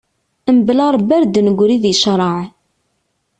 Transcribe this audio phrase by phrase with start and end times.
[0.55, 2.35] Mebla Rebbi ar d-negri di craɛ.